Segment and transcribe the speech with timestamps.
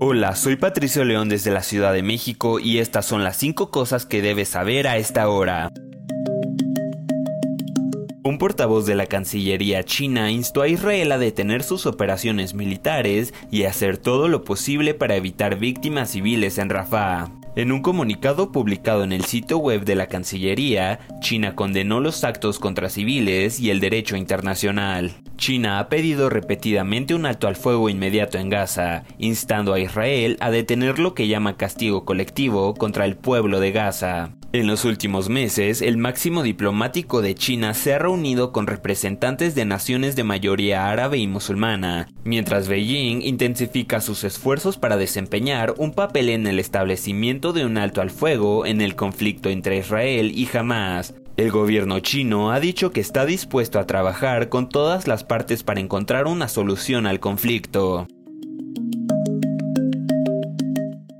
[0.00, 4.06] Hola, soy Patricio León desde la Ciudad de México y estas son las 5 cosas
[4.06, 5.72] que debes saber a esta hora.
[8.22, 13.64] Un portavoz de la Cancillería china instó a Israel a detener sus operaciones militares y
[13.64, 17.32] hacer todo lo posible para evitar víctimas civiles en Rafah.
[17.56, 22.60] En un comunicado publicado en el sitio web de la Cancillería, China condenó los actos
[22.60, 25.10] contra civiles y el derecho internacional.
[25.38, 30.50] China ha pedido repetidamente un alto al fuego inmediato en Gaza, instando a Israel a
[30.50, 34.32] detener lo que llama castigo colectivo contra el pueblo de Gaza.
[34.52, 39.64] En los últimos meses, el máximo diplomático de China se ha reunido con representantes de
[39.64, 46.30] naciones de mayoría árabe y musulmana, mientras Beijing intensifica sus esfuerzos para desempeñar un papel
[46.30, 51.14] en el establecimiento de un alto al fuego en el conflicto entre Israel y Hamas.
[51.38, 55.78] El gobierno chino ha dicho que está dispuesto a trabajar con todas las partes para
[55.78, 58.08] encontrar una solución al conflicto.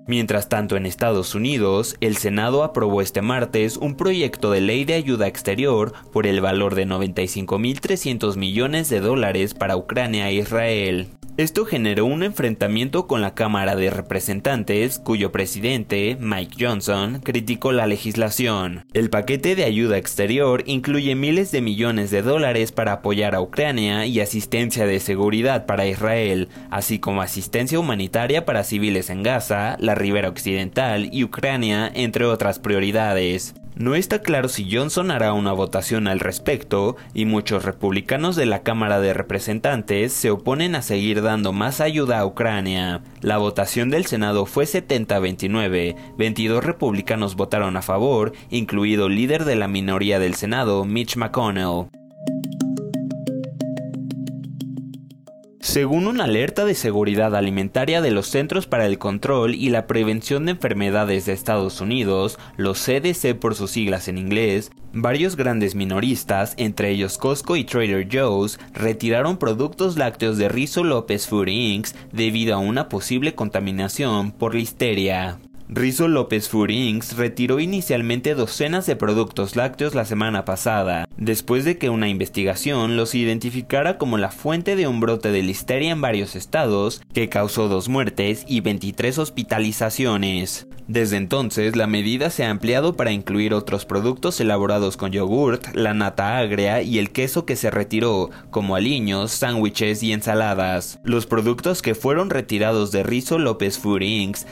[0.09, 4.95] Mientras tanto, en Estados Unidos, el Senado aprobó este martes un proyecto de ley de
[4.95, 11.18] ayuda exterior por el valor de 95.300 millones de dólares para Ucrania e Israel.
[11.39, 17.87] Esto generó un enfrentamiento con la Cámara de Representantes, cuyo presidente, Mike Johnson, criticó la
[17.87, 18.87] legislación.
[18.93, 24.05] El paquete de ayuda exterior incluye miles de millones de dólares para apoyar a Ucrania
[24.05, 29.95] y asistencia de seguridad para Israel, así como asistencia humanitaria para civiles en Gaza, la
[29.95, 33.55] ribera occidental y Ucrania, entre otras prioridades.
[33.77, 38.63] No está claro si Johnson hará una votación al respecto y muchos republicanos de la
[38.63, 43.03] Cámara de Representantes se oponen a seguir dando más ayuda a Ucrania.
[43.21, 49.69] La votación del Senado fue 70-29, 22 republicanos votaron a favor, incluido líder de la
[49.69, 51.89] minoría del Senado, Mitch McConnell.
[55.69, 60.47] Según una alerta de seguridad alimentaria de los Centros para el Control y la Prevención
[60.47, 66.55] de Enfermedades de Estados Unidos, los CDC por sus siglas en inglés, varios grandes minoristas,
[66.57, 71.89] entre ellos Costco y Trader Joe's, retiraron productos lácteos de Rizzo López Food Inc.
[72.13, 75.39] debido a una posible contaminación por listeria.
[75.71, 76.69] Rizzo López Food
[77.17, 83.15] retiró inicialmente docenas de productos lácteos la semana pasada, después de que una investigación los
[83.15, 87.91] identificara como la fuente de un brote de listeria en varios estados que causó dos
[87.91, 90.68] muertes y 23 hospitalizaciones.
[90.89, 95.93] Desde entonces, la medida se ha ampliado para incluir otros productos elaborados con yogurt, la
[95.93, 100.99] nata agria y el queso que se retiró, como aliños, sándwiches y ensaladas.
[101.05, 103.99] Los productos que fueron retirados de Rizzo López Food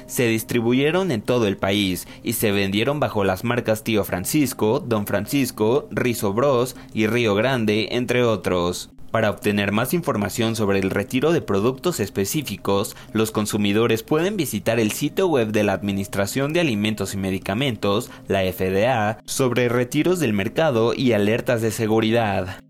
[0.06, 5.06] se distribuyeron en todo el país y se vendieron bajo las marcas Tío Francisco, Don
[5.06, 8.90] Francisco, Rizzo Bros y Río Grande, entre otros.
[9.10, 14.92] Para obtener más información sobre el retiro de productos específicos, los consumidores pueden visitar el
[14.92, 20.92] sitio web de la Administración de Alimentos y Medicamentos, la FDA, sobre retiros del mercado
[20.94, 22.65] y alertas de seguridad.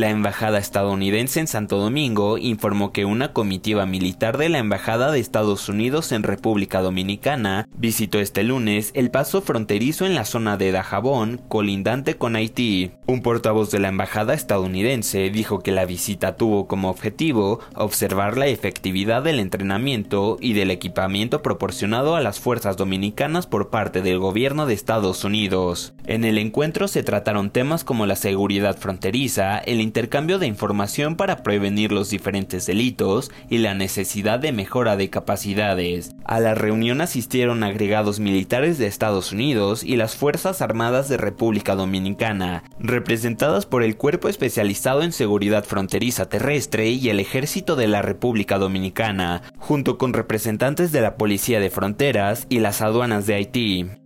[0.00, 5.20] La embajada estadounidense en Santo Domingo informó que una comitiva militar de la Embajada de
[5.20, 10.72] Estados Unidos en República Dominicana visitó este lunes el paso fronterizo en la zona de
[10.72, 12.92] Dajabón, colindante con Haití.
[13.06, 18.46] Un portavoz de la embajada estadounidense dijo que la visita tuvo como objetivo observar la
[18.46, 24.64] efectividad del entrenamiento y del equipamiento proporcionado a las fuerzas dominicanas por parte del gobierno
[24.64, 25.92] de Estados Unidos.
[26.06, 31.42] En el encuentro se trataron temas como la seguridad fronteriza, el intercambio de información para
[31.42, 36.14] prevenir los diferentes delitos y la necesidad de mejora de capacidades.
[36.24, 41.74] A la reunión asistieron agregados militares de Estados Unidos y las Fuerzas Armadas de República
[41.74, 48.02] Dominicana, representadas por el Cuerpo Especializado en Seguridad Fronteriza Terrestre y el Ejército de la
[48.02, 53.99] República Dominicana, junto con representantes de la Policía de Fronteras y las aduanas de Haití.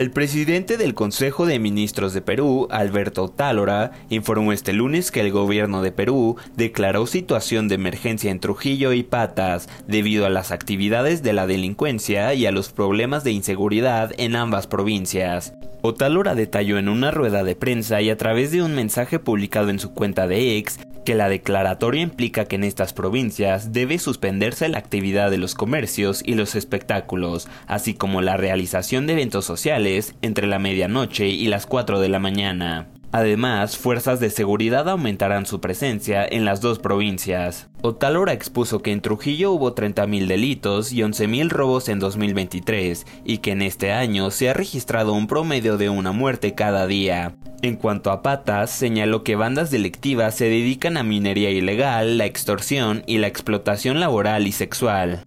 [0.00, 5.30] El presidente del Consejo de Ministros de Perú, Alberto Tálora, informó este lunes que el
[5.30, 11.22] gobierno de Perú declaró situación de emergencia en Trujillo y Patas debido a las actividades
[11.22, 15.52] de la delincuencia y a los problemas de inseguridad en ambas provincias.
[15.82, 19.78] Otálora detalló en una rueda de prensa y a través de un mensaje publicado en
[19.78, 24.78] su cuenta de ex que la declaratoria implica que en estas provincias debe suspenderse la
[24.78, 30.46] actividad de los comercios y los espectáculos, así como la realización de eventos sociales entre
[30.46, 32.88] la medianoche y las 4 de la mañana.
[33.12, 37.68] Además, fuerzas de seguridad aumentarán su presencia en las dos provincias.
[37.82, 43.50] Otalora expuso que en Trujillo hubo 30.000 delitos y 11.000 robos en 2023 y que
[43.50, 47.34] en este año se ha registrado un promedio de una muerte cada día.
[47.62, 53.02] En cuanto a Patas, señaló que bandas delictivas se dedican a minería ilegal, la extorsión
[53.06, 55.22] y la explotación laboral y sexual.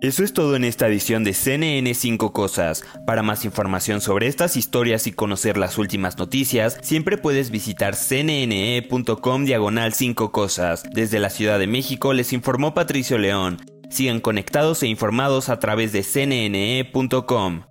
[0.00, 2.84] Eso es todo en esta edición de CNN 5 Cosas.
[3.06, 9.44] Para más información sobre estas historias y conocer las últimas noticias, siempre puedes visitar cnne.com
[9.46, 10.82] diagonal 5 Cosas.
[10.92, 13.64] Desde la Ciudad de México les informó Patricio León.
[13.88, 17.62] Sigan conectados e informados a través de cnne.com.